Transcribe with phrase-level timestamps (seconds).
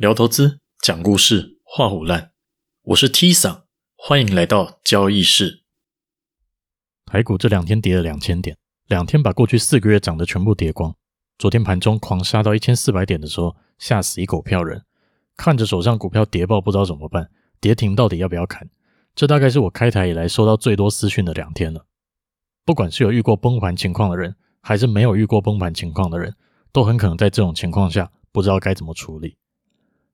[0.00, 2.32] 聊投资，讲故事，画虎烂。
[2.84, 3.64] 我是 T 桑，
[3.94, 5.62] 欢迎来到交易室。
[7.04, 10.96] 台股这两天跌了两千点，两天把过去四个月涨的全部跌光。
[11.36, 14.86] 昨天盘中狂杀到一千四百点的时候，吓死一狗票人。
[15.36, 17.30] 看着手上股票跌爆，不知道怎么办，
[17.60, 18.70] 跌停到底要不要砍？
[19.14, 21.84] 这大概是我开台以来收到最多私讯的两天了。
[22.64, 26.34] 不管是有遇过崩盘情况的人，还是没有遇过崩盘情况的人，
[26.72, 29.36] 都很可能在这种情况下不知道该怎么处理。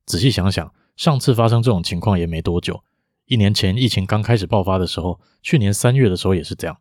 [0.06, 2.82] 仔细想想，上次发生这种情况也没多久。
[3.26, 6.78] 一年前疫情刚开始爆发的时候，去年三月的时候也是这样。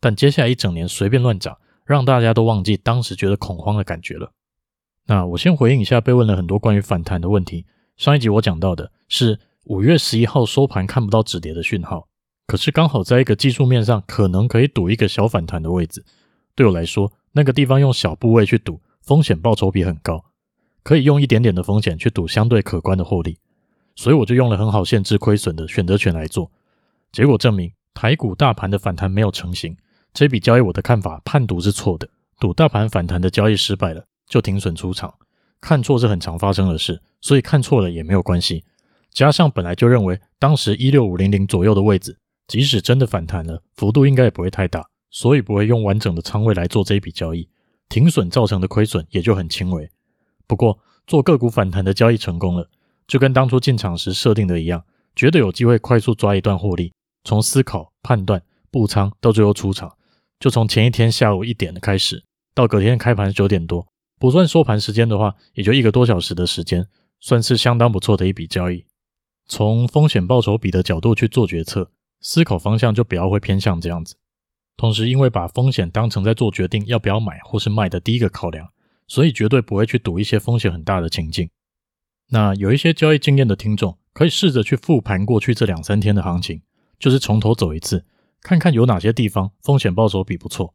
[0.00, 4.32] 但接下来一整年随便乱涨，让大家都忘记当时觉得恐慌的感觉了。
[5.06, 7.64] 那我先回应一下被问了很多关于反弹的问题。
[7.96, 12.06] 上一集我讲到的是五月十一号收盘看不到止跌的讯号，
[12.46, 16.04] 可是刚好在一个技术面上可能可以赌一个小反弹的位置。
[16.54, 20.22] 对我来说，那个地方用小部位去赌，风险报酬比很高。
[20.88, 23.36] 可以用一点点的风险去赌相对可观的获利，
[23.94, 26.50] 所以我就用了很好限制亏损的选择权来做。
[27.12, 29.76] 结果证明台股大盘的反弹没有成型，
[30.14, 32.08] 这笔交易我的看法判读是错的，
[32.40, 35.12] 赌大盘反弹的交易失败了就停损出场。
[35.60, 38.64] 看错是很常发生的事，所以看错了也没有关系。
[39.12, 47.46] 加上本来就认为当时一六五零零左右的位置，即使真的反弹了，幅度应该也不会太大，所以不会用完整的仓位来做这一笔交易，
[47.90, 49.90] 停损造成的亏损也就很轻微。
[50.48, 52.68] 不过，做个股反弹的交易成功了，
[53.06, 54.82] 就跟当初进场时设定的一样，
[55.14, 56.92] 觉得有机会快速抓一段获利。
[57.24, 59.94] 从思考、判断、布仓到最后出场，
[60.40, 62.24] 就从前一天下午一点开始，
[62.54, 63.86] 到隔天开盘九点多，
[64.18, 66.86] 不算收盘时间的话，也就一个多小时的时间，
[67.20, 68.86] 算是相当不错的一笔交易。
[69.46, 71.90] 从风险报酬比的角度去做决策，
[72.20, 74.16] 思考方向就比较会偏向这样子。
[74.78, 78.68] 同时，因为把风险当成在做决定要不要买或是卖的第一个考量。
[79.08, 81.50] 所以绝对不会去赌一些风险很大的情境。
[82.28, 86.60] 那有一些交易经验的听众，可以试着去复盘过去这两三天的行情，
[86.98, 88.04] 就是从头走一次，
[88.42, 90.74] 看看有哪些地方风险报酬比不错，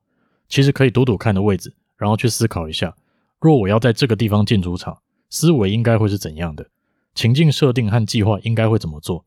[0.50, 2.96] 其实可以赌赌看的位置，然后去思考一下，
[3.40, 4.98] 若我要在这个地方进出场，
[5.30, 6.68] 思维应该会是怎样的，
[7.14, 9.24] 情境设定和计划应该会怎么做。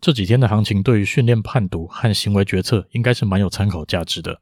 [0.00, 4.40] 这几天的行情对于训练判读和行为决策，应该是蛮有参考价值的。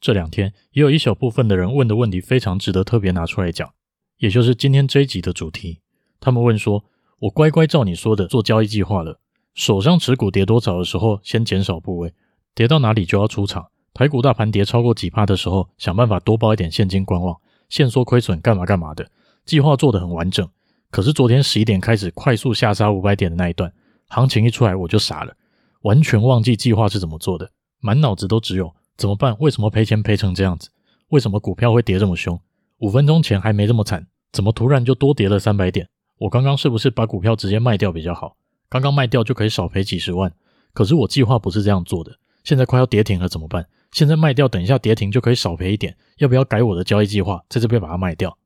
[0.00, 3.70] 这两天也有一小部分的人问的问题非常值得特别拿出来讲，
[4.18, 5.80] 也就是今天这一集的主题。
[6.18, 6.84] 他们问说
[7.20, 9.20] ：“我乖乖照你说的做交易计划了，
[9.54, 12.14] 手上持股跌多少的时候先减少部位，
[12.54, 13.66] 跌到哪里就要出场。
[13.92, 17.36] 台股大盘跌超过几趴的时候，想办法多抱一点现金观望，
[17.68, 19.10] 限缩亏损干嘛干嘛的。
[19.44, 20.48] 计划做得很完整，
[20.90, 23.70] 可是昨天十一点开始快速下杀五百点的那一段，
[24.08, 25.34] 行情一出来我就傻了，
[25.82, 27.50] 完全忘记计划是怎么做的，
[27.80, 29.34] 满脑子都只有。”怎么办？
[29.38, 30.68] 为什么赔钱赔成这样子？
[31.08, 32.38] 为什么股票会跌这么凶？
[32.80, 35.88] 五分钟前还没这么惨，怎么突然就多跌了三百点？
[36.18, 38.36] 我刚刚是不是把股票直接卖掉比较好？
[38.68, 40.30] 刚刚卖掉就可以少赔几十万。
[40.74, 42.14] 可是我计划不是这样做的。
[42.44, 43.66] 现在快要跌停了怎么办？
[43.90, 45.96] 现在卖掉，等一下跌停就可以少赔一点。
[46.18, 48.36] 要不要改我的交易计划，在这边把它卖掉？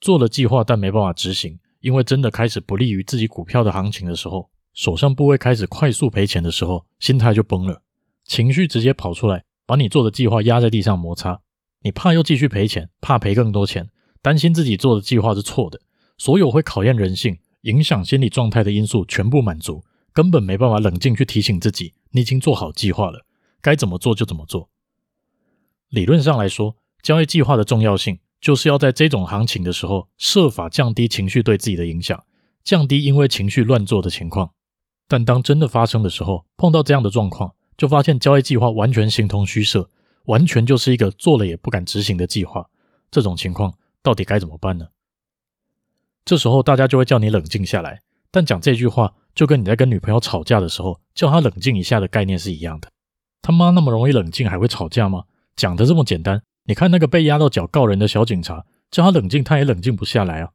[0.00, 7.82] 做了计划，但没办法执行，因为真的开始不利于自己股票的行情的时候，手上部位开始快速赔钱的时候，心态就崩了。
[8.24, 11.40] 情绪直接跑出来，把你做的计划压在地上摩擦。
[11.80, 13.88] 你怕又继续赔钱，怕赔更多钱，
[14.20, 15.80] 担心自己做的计划是错的。
[16.16, 23.26] 所有会考验人性、影响心理状态的因素全部满足，根本没办法冷静去提醒自己，你已经做好计划了，
[23.60, 24.68] 该怎么做就怎么做。
[25.88, 32.24] 理论上来说，交易计划的重要性就是要在这种行情的时候，设法降低情绪对自己的影响，
[32.62, 34.52] 降低因为情绪乱做的情况。
[35.08, 39.90] 但当真的发生的时候，碰到这样的状况，就发现交易计划完全形同虚设，
[40.26, 42.70] 完全就是一个做了也不敢执行的计划。
[43.10, 44.86] 这种情况到底该怎么办呢？
[46.24, 52.88] 这时候大家就会叫你冷静下来，但讲这句话就跟你在跟女朋友吵架的时候叫她冷静一下的概念是一样的。
[53.42, 55.24] 他妈那么容易冷静还会吵架吗？
[55.56, 60.50] 讲得这么简单，你看那个被压到脚告人的小警察，叫他冷静他也冷静不下来啊。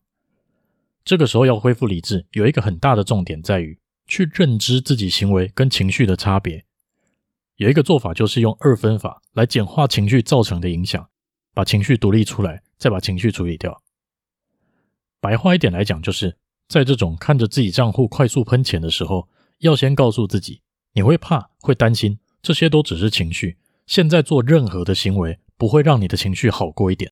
[1.04, 3.78] 这个时候要恢复理智，有一个很大的重点在于
[4.08, 6.64] 去认知自己行为跟情绪的差别。
[7.58, 11.10] 有一个做法，就是用二分法来简化情绪造成的影响，
[11.56, 13.82] 把情绪独立出来，再把情绪处理掉。
[15.20, 16.38] 白话一点来讲，就是
[16.68, 19.28] 在这种看着自己账户快速喷钱的时候，
[19.58, 20.62] 要先告诉自己，
[20.94, 23.58] 你会怕、会担心，这些都只是情绪。
[23.88, 27.12] 现在做任何的行为，不会让你的情绪好过一点。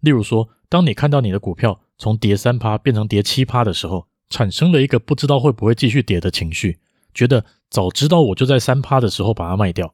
[0.00, 6.80] 例如说，当你看到你的股票从跌三趴变成跌七趴的时候，产生了一个不知道会不会继续跌的情绪。
[7.16, 9.92] 觉得早知道我就在三趴的时候把它卖掉，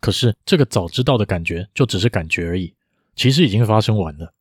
[0.00, 2.74] 可是这个早知道的感觉就只是感觉而已，
[3.14, 4.32] 其实已经发生完了。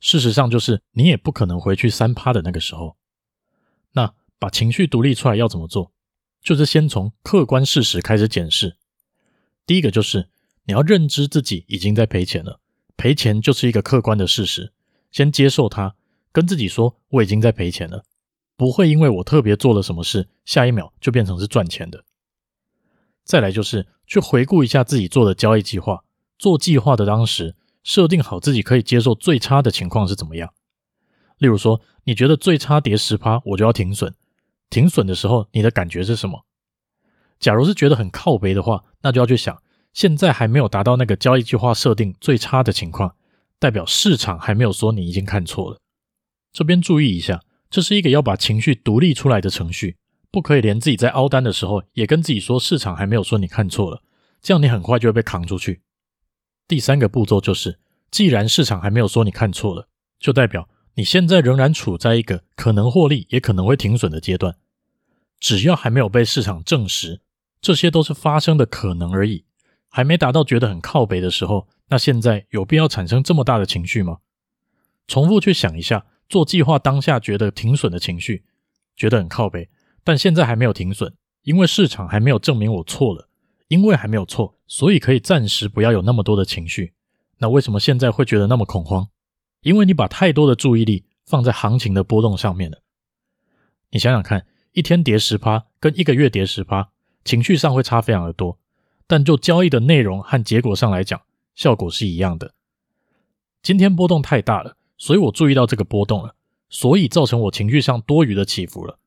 [0.00, 2.96] 事实上就是你也不可能回去三趴的那个时候，
[3.92, 5.90] 那把情绪独立出来要怎么做？
[6.40, 8.76] 就是先从客观事实开始检视。
[9.66, 10.28] 第一个就是
[10.64, 12.60] 你要认知自己已经在赔钱了，
[12.96, 14.72] 赔钱就是一个客观的事实，
[15.10, 15.96] 先接受它，
[16.30, 18.04] 跟自己说我已经在赔钱了，
[18.56, 22.04] 不会因为我特别做了什么事，下一秒就变成是赚钱的。
[23.24, 26.04] 再来就是去回顾一下自己做的交易计划，
[26.38, 30.52] 做计划的当时设定好自己可以接受最差的情况是怎么样。
[31.38, 34.14] 例如说，你觉得最差跌十趴，我就要停损。
[34.70, 36.44] 停损的时候，你的感觉是什么？
[37.40, 39.60] 假如是觉得很靠北的话，那就要去想，
[39.92, 43.16] 现在还没有达到那个交易计划设定最差的情况，
[43.58, 45.80] 代表市场还没有说你已经看错了。
[46.52, 47.40] 这边注意一下，
[47.74, 49.96] 这是一个要把情绪独立出来的程序，
[50.30, 54.00] 不可以连自己在凹单的时候也跟自己说市场还没有说你看错了，
[54.40, 55.82] 这样你很快就会被扛出去。
[56.68, 57.80] 第三个步骤就是，
[58.12, 59.88] 既然市场还没有说你看错了，
[60.20, 60.68] 就代表。
[60.94, 64.54] 你现在仍然处在一个可能获利也可能会停损的阶段，
[65.40, 67.22] 只要还没有被市场证实，
[67.60, 69.46] 这些都是发生的可能而已，
[69.88, 74.18] 还没达到觉得很靠北的时候，那现在有必要产生这么大的情绪吗？
[75.08, 78.44] 重复去想一下，做计划当下觉得停损的情绪，
[78.96, 79.68] 觉得很靠北，
[80.02, 83.28] 但现在还没有停损，因为市场还没有证明我错了，
[83.68, 86.94] 因为还没有错，所以可以暂时不要有那么多的情绪。
[87.38, 89.08] 那为什么现在会觉得那么恐慌？
[89.60, 92.82] 因为你把太多的注意力放在行情的波动上面了。
[93.90, 96.90] 你想想看，一天跌十趴跟一个月跌十趴，
[97.24, 98.58] 情绪上会差非常的多，
[99.06, 101.20] 但就交易的内容和结果上来讲，
[101.54, 102.54] 效果是一样的。
[103.62, 106.34] 今天波动太大了，所以我注意到这个波动了，
[106.70, 108.98] 所以造成我情绪上多余的起伏了。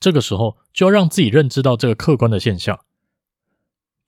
[0.00, 2.80] 这个时候就要让自己认知到这个客观的现象。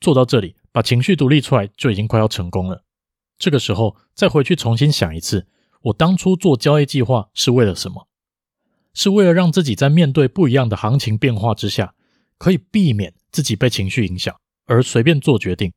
[0.01, 2.85] 做到这里，把情绪独立出来就已经快要成功了。
[3.39, 5.47] 这个时候再回去重新想一次。
[5.83, 8.09] 我当初做交易计划是为了什么？
[8.95, 11.93] 是为了让自己在面对不一样的行情变化之下，
[12.39, 14.35] 可以避免自己被情绪影响
[14.65, 15.71] 而随便做决定。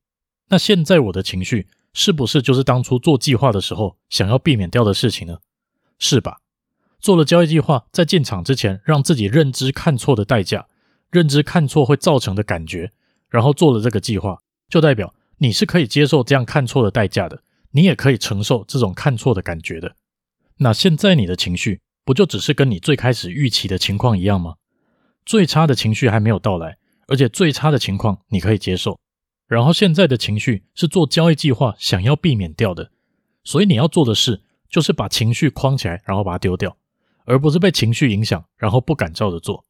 [0.47, 5.37] 那现在我的情绪是不是就是当初做计划的时候想要避免掉的事情呢？
[5.99, 6.37] 是吧？
[6.99, 10.67] 做了交易计划，在进场之前，让自己认知看错的代价，
[11.11, 12.91] 认知看错会造成的感觉，
[13.29, 17.43] 然后做了这个计划，就代表你是可以接受这样看错的代价的。
[17.71, 19.95] 你也可以承受这种看错的感觉的。
[20.57, 24.55] 那现在你的情绪不就只是跟你最开始预期的情况一样吗？
[25.23, 28.99] 最差的情绪还没有到来，而且最差的情况你可以接受。
[29.47, 32.89] 然后现在的情绪是做交易计划想要避免掉的，
[33.43, 36.77] 所以你要做的事就是把情绪框起来，然后把它丢掉，
[37.25, 39.65] 而不是被情绪影响，然后不敢照着做。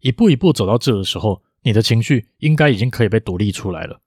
[0.00, 4.00] 一步一步走到这的时候，你的情绪应该已经可以被独立出来了。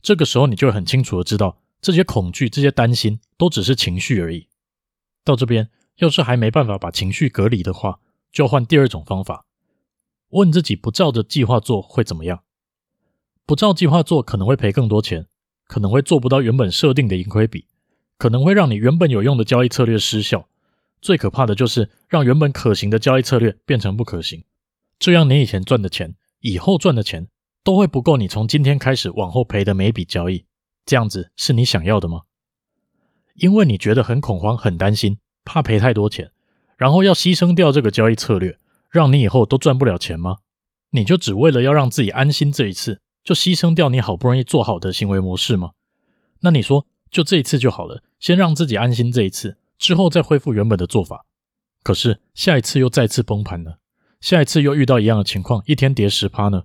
[0.00, 1.58] 这个时候你就很清楚的知道。
[1.80, 4.48] 这些恐惧、这些担心都只是情绪而已。
[5.24, 7.98] 到这边，要是还没办法把情绪隔离的话，
[8.30, 9.46] 就换第二种方法。
[10.28, 12.44] 问自己：不照着计划做会怎么样？
[13.44, 15.26] 不照计划做可能会赔更多钱，
[15.66, 17.66] 可能会做不到原本设定的盈亏比，
[18.22, 20.46] 可能会让你原本有用的交易策略失效。
[21.00, 24.44] 最可怕的就是让原本可行的交易策略变成不可行。
[25.00, 27.26] 这样你以前赚的钱，以后赚的钱
[27.64, 30.44] 都会不够你从今天开始往后赔的每笔交易。
[30.86, 32.20] 这样子是你想要的吗？
[33.34, 36.30] 因为你觉得很恐慌、很担心，怕赔太多钱，
[36.76, 38.56] 然后要牺牲掉这个交易策略，
[38.88, 40.36] 让你以后都赚不了钱吗？
[40.90, 45.72] 你就只为了要让自己安心这一次，就牺牲掉你好不容易做好的行为模式吗？
[46.42, 51.26] 那你说，就这一次就好了，先让自己安心这一次，之后再恢复原本的做法。
[51.82, 53.78] 可是下一次又再次崩盘了，
[54.18, 56.62] 下一次又遇到一样的情况，一天跌十趴呢？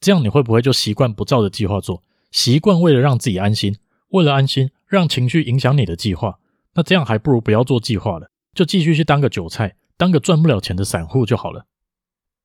[0.00, 2.02] 这样你会不会就习惯不照着计划做？
[2.32, 3.78] 习惯为了让自己安心，
[4.08, 6.40] 为了安心让情绪影响你的计划，
[6.74, 11.66] 那这样还不如不要做计划了，就继续去当个韭菜，当个赚不了钱的散户就好了。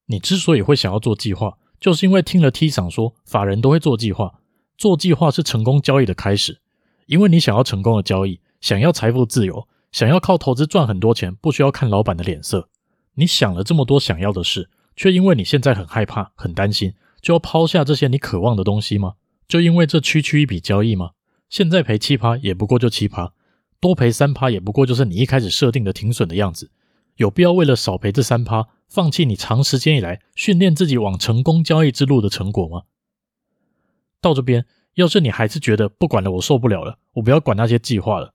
[0.06, 4.36] 你之所以会想要做计划，就是因为听了 T 桑说法人都会做计划，
[4.78, 6.60] 做计划是成功交易的开始。
[7.12, 12.70] 因为你想要成功的交易，想要财富自由，想要靠投资赚很多钱，不需要看老板的脸色。
[13.16, 19.16] 你想了这么多想要的事，却因为你现在很害怕、很担心，就要抛下这些你渴望的东西吗？
[19.46, 21.12] 就因为这区区一笔交易吗？
[21.50, 23.34] 现在赔七趴也不过就七趴，
[23.82, 26.72] 多赔三趴也不过就是你一开始设定的停损的样子，
[27.18, 32.84] 有必要为了少赔这三趴，放弃你长时间以来训练自己往成功交易之路的成果吗？
[34.22, 34.66] 到这边，
[34.96, 38.34] 要是你还是觉得不管了，我受不了了，我不要管那些计划了，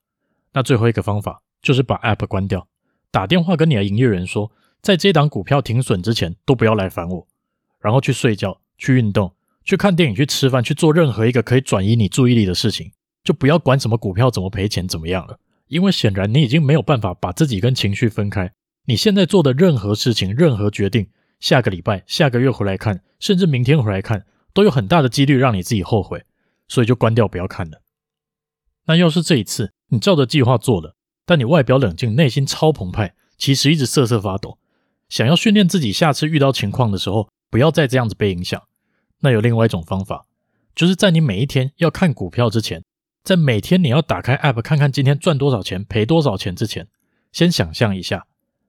[0.52, 2.66] 那最后一个方法就是把 App 关掉，
[3.10, 7.26] 打电话跟你的营业员说，在这档股票停损之前都不要来烦我，
[7.80, 9.32] 然后去睡觉，去运动。
[9.64, 12.92] 去看电影、去吃饭、去做任何一个可以转移你注意力的事情，
[13.24, 18.52] 就不要管什么股票怎么赔钱怎么样了，因为显然你已经没有办法把自己跟情绪分开。
[18.84, 21.08] 你现在做的任何事情、任何决定，
[21.40, 26.24] 下个礼拜、下个月回来看，甚至明天回来看，都有很大的几率让你自己后悔，
[26.68, 27.82] 所以就关掉不要看了。
[28.86, 30.94] 那要是这一次你照着计划做了，
[31.24, 34.58] 但你外表冷静，内心超澎湃，其实一直瑟瑟发抖，
[35.08, 38.62] 想要训练自己下次遇到情况的时候，不要再这样子被影响。
[39.20, 40.26] 那有另外一种方法，
[40.74, 42.84] 就是在你每一天要看股票之前，
[43.24, 46.86] 在每天你要打开 App 看看今天赚多少钱、赔多少钱之前，
[47.32, 48.26] 先想象一下。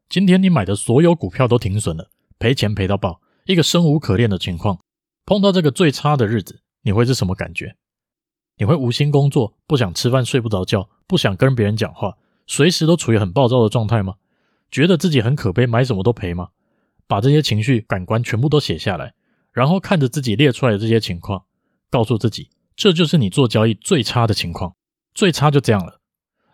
[0.10, 4.80] 今天你买的所有股票都停损了，赔钱赔到爆，一个生无可恋的情况。
[5.26, 7.76] 碰到这个最差的日子，你会是什么感觉？
[8.58, 14.16] 你会无心工作，不想吃饭，睡不着觉，不想跟别人讲话，随时都处于很暴躁的状态吗？
[14.70, 16.50] 觉得自己很可悲，买什么都赔吗？
[17.08, 19.14] 把这些情绪感官全部都写下来，
[19.54, 21.46] 然后看着自己列出来的这些情况，
[21.90, 24.76] 告诉自己，这就是你做交易最差的情况，
[25.14, 26.02] 最差就这样了。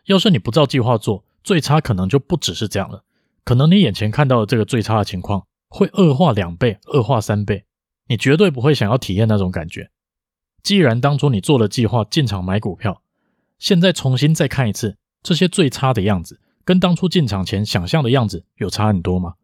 [0.06, 3.04] 要是你不照计划做，最差可能就不只是这样了。
[3.46, 7.66] 可能你眼前看到的这个最差的情况会恶化两倍、恶化三倍，
[8.08, 9.90] 你绝对不会想要体验那种感觉。
[10.64, 13.04] 既然当初你做了计划进场买股票，
[13.60, 19.36] 现在重新再看一次这些最差的样子，跟当初进场前想象的样子有差很多吗？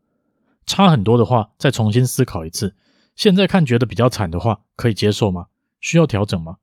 [0.66, 2.76] 差很多的话，再重新思考一次。
[3.16, 5.48] 现在看觉得比较惨的话，可以接受吗？
[5.82, 6.58] 需要调整吗？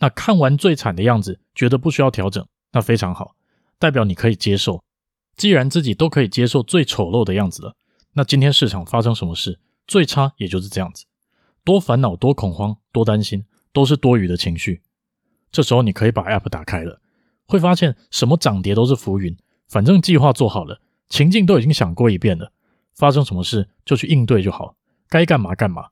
[0.00, 3.34] 那看完最惨的样子，觉得不需要调整，那非常好，
[3.78, 4.82] 代表你可以接受。
[5.36, 7.74] 既然自己都可以接受最丑陋的样子了，
[8.12, 11.06] 那今天市场发生什么事，最差也就是这样子。
[11.64, 14.82] 多烦恼、多恐慌、多担心，都是多余的情绪。
[15.52, 17.00] 这时候你可以把 App 打开了，
[17.46, 19.36] 会发现什么涨跌都是浮云。
[19.68, 22.52] 反正计划做好了，情境都已经想过一遍了，
[22.94, 24.74] 发生什么事就去应对就好，
[25.08, 25.88] 该干嘛干嘛。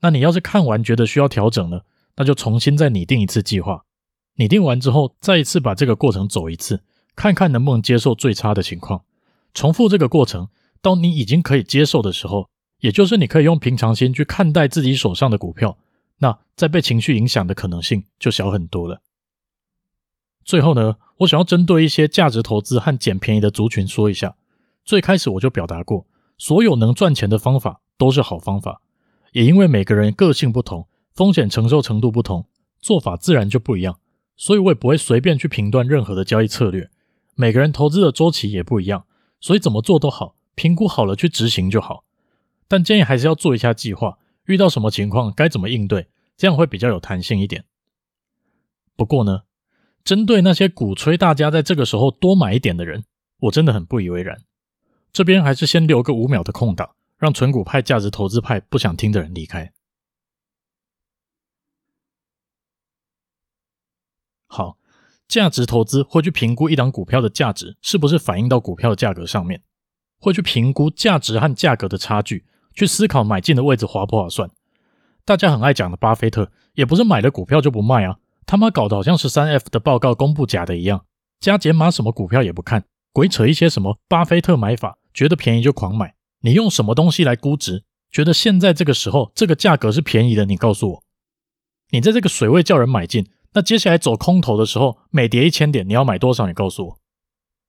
[0.00, 1.82] 那你要是看完觉得需要调整呢，
[2.16, 3.84] 那就重新再拟定一次计划。
[4.36, 6.82] 拟定完之后，再一次把这个过程走一次。
[7.16, 9.04] 看看能不能接受最差的情况，
[9.52, 10.48] 重复这个过程，
[10.80, 12.48] 到你已经可以接受的时候，
[12.80, 15.78] 也就是你可以用平常心去看待自己手上的股票，
[16.18, 19.00] 那在被情绪影响的可能性就小很多了。
[20.44, 24.36] 最后呢，我想要针对一些价值投资和捡便宜的族群说一下。
[24.84, 26.06] 最开始我就表达过，
[26.38, 28.80] 所有能赚钱的方法都是好方法，
[29.32, 32.46] 也因为每个人个性不同，风险承受程度不同，
[32.80, 34.00] 做法自然就不一样，
[34.36, 36.90] 所以我也不会随便去评断任何的交易策略。
[37.34, 39.04] 每个人投资的周期也不一样，
[39.38, 42.04] 所以怎么做都好，评估好了去执行就好。
[42.70, 47.64] 但建议还是要做一下计划，遇到什么情况该怎么应对，这样会比较有弹性一点。
[48.94, 49.42] 不过呢，
[50.04, 53.02] 针对那些鼓吹大家在这个时候多买一点的人，
[53.40, 54.44] 我真的很不以为然。
[55.12, 59.72] 这边还是先留个五秒的空档，让存股派、价值投资派不想听的人离开。
[64.46, 64.78] 好。
[65.26, 69.62] 价值投资会去评估一档股票的价值是不是反映到股票的价格上面，
[70.18, 74.50] 会去评估价值和价格的差距，去思考买进的位置划不划算。
[75.24, 81.04] 大家很爱讲的巴菲特，也不是买了股票就不卖啊，他妈搞得好像十三 F 的报告公布假的一样，
[81.38, 86.14] 加减码什么股票也不看，鬼扯一些什么巴菲特买法，觉得便宜就狂买。
[86.40, 87.84] 你用什么东西来估值？
[88.10, 90.44] 觉得现在这个时候这个价格是便宜的？
[90.44, 91.02] 你告诉我，
[91.90, 93.30] 你在这个水位叫人买进。
[93.52, 96.46] 那接下来走空头的时候，每跌一千点，你要买多少？
[96.46, 96.98] 你告诉我。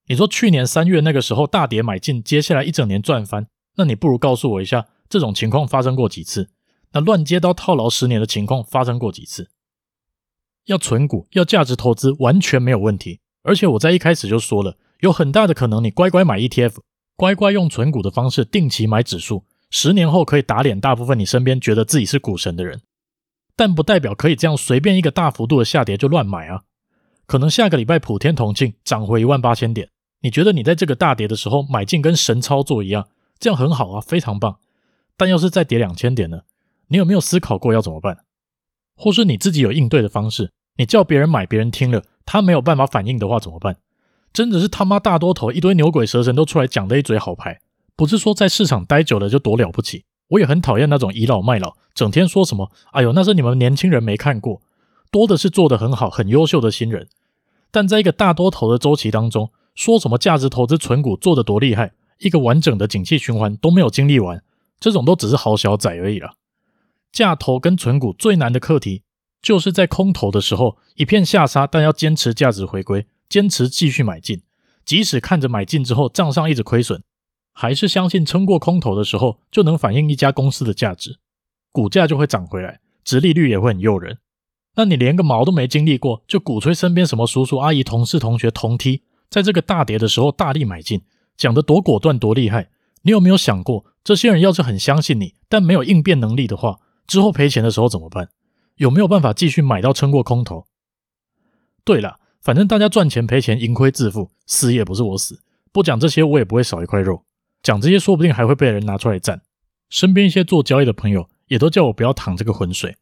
[0.07, 3.47] 你说去年三月那个时候大跌买进，接下来一整年赚翻，
[3.81, 6.51] 那你不如告诉我一下，这种情况发生过几次？
[6.91, 9.49] 那乱接刀套牢十年的情况发生过几次？
[10.65, 13.21] 要存股，要价值投资，完全没有问题。
[13.41, 16.75] 而且我在一开始就说了，有很大的可能，你乖乖买 ETF，
[17.15, 22.81] 乖乖用存股的方式定期买指数，十年后可以打脸大部分你身边觉得自己是股神的人。
[23.55, 26.61] 但不代表可以这样随便一个大幅度的下跌就乱买啊！
[27.25, 29.89] 可能下个礼拜普天同庆涨回一万八千点，
[30.21, 33.07] 你觉得你在这个大跌的时候买进跟神操作一样，
[33.41, 34.59] 这样很好啊，非常棒。
[35.17, 36.43] 但要是再跌两千点呢？
[36.87, 38.19] 你有没有思考过要怎么办？
[38.95, 40.51] 或是你自己有应对的方式？
[40.77, 43.77] 你叫别人买，别人听了他没有办法反应的话怎么办？
[44.31, 47.59] 真的是他妈大多头一堆牛鬼蛇神都出来讲的一嘴好牌，
[47.95, 50.05] 不是说在市场待久了就多了不起。
[50.29, 54.61] 我也很讨厌那种倚老卖老，整天说什么“哎呦，那是你们年轻人没看过”，
[55.11, 57.09] 多的是做得很好、很优秀的新人。
[57.71, 61.91] 但在一个大多头的周期当中，说什么价值投资、存股做得多厉害，
[62.21, 64.43] 一个完整的景气循环都没有经历完，
[64.79, 66.35] 这种都只是好小仔而已了。
[67.11, 69.03] 价投跟存股最难的课题，
[69.41, 74.43] 就是在空头的时候一片下杀，但要坚持价值回归，坚持继续买进，
[74.85, 77.03] 即使看着买进之后账上一直亏损。
[77.53, 81.17] 还是相信撑过空头的时候，就能反映一家公司的价值，
[81.71, 84.19] 股价就会涨回来，殖利率也会很诱人。
[84.75, 91.01] 那你连个毛都没经历过，就鼓吹身边什么叔叔阿姨、同事同学同梯，在这个大跌的时候大力买进，
[91.41, 92.69] 讲得多果断多厉害。
[93.01, 98.29] 你有没有想过，这些人要是很相信你，但没有应变能力的话，之后赔钱的时候怎么办？
[98.75, 100.67] 有没有办法继续买到撑过空头？
[101.83, 105.41] 对了，反正大家赚钱赔钱，盈亏自负，死也不是我死。
[105.71, 107.25] 不讲这些，我也不会少一块肉。
[107.63, 109.41] 讲这些，说不定还会被人拿出来赞。
[109.89, 112.97] 身边一些做交易的朋友也都叫我不要淌这个浑水。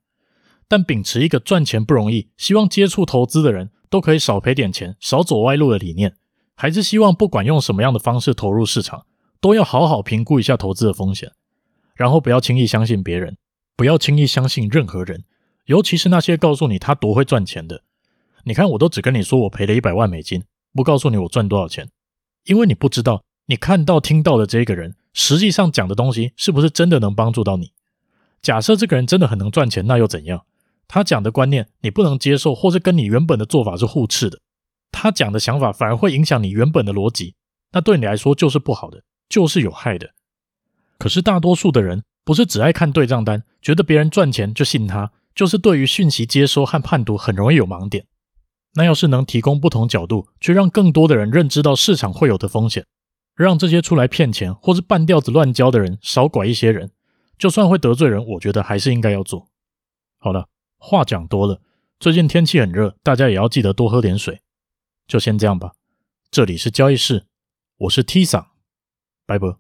[0.70, 6.16] 但秉持一个赚钱不容易，希望接触投资的人都可以少赔点钱、少走歪路的理念，
[6.62, 9.06] 还是希望不管用什么样的方式投入市场，
[9.40, 11.32] 都要好好评估一下投资的风险，
[11.96, 13.38] 然后不要轻易相信别人，
[13.78, 15.24] 不要轻易相信任何人，
[15.68, 17.84] 尤其是那些告诉你他多会赚钱的。
[18.44, 21.90] 你看，我都只跟你说我赔了一百万美金，不告诉你我赚多少钱，
[22.44, 27.72] 因为你不知道你看到听到的这个人实际上讲的东西是不是真的能帮助到你。
[28.42, 30.44] 假设这个人真的很能赚钱，那又怎样？
[30.90, 34.42] 他讲的观念你不能接受，或是跟你原本的做法是互斥的，
[34.92, 37.36] 他讲的想法反而会影响你原本的逻辑，
[37.72, 40.10] 那对你来说就是不好的，就是有害的。
[40.98, 48.06] 可是大多数的人不是只爱看对账单，觉得别人赚钱就信他，就是对于讯息接收和判读很容易有盲点。
[48.74, 52.86] 那要是能提供不同角度，去让更多的人认知到市场会有的风险，
[53.36, 56.92] 让这些出来骗钱或是半吊子乱交的人少拐一些人，
[57.38, 59.48] 就算会得罪人，我觉得还是应该要做。
[60.18, 60.48] 好了。
[60.82, 61.60] 话讲多了，
[62.00, 64.40] 最近天气很热，大家也要记得多喝点水。
[65.10, 65.74] 就先这样吧。
[66.30, 67.26] 这里是交易室，
[67.78, 68.52] 我是 T 桑，
[69.26, 69.58] 拜拜。